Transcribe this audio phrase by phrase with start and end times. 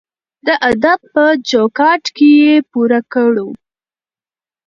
[0.45, 3.49] د ادب په چوکاټ کې یې پوره کړو.